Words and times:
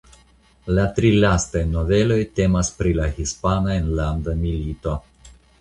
La 0.77 0.85
tri 0.99 1.11
lastaj 1.25 1.61
noveloj 1.75 2.17
temas 2.39 2.73
pri 2.81 2.97
la 3.03 3.07
Hispana 3.19 3.79
Enlanda 3.83 4.39
Milito. 4.45 4.99